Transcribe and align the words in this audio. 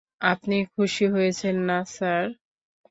আপনি 0.31 0.57
খুশি 0.73 1.05
হয়েছেন 1.13 1.55
না, 1.67 1.77
স্যার? 1.87 2.23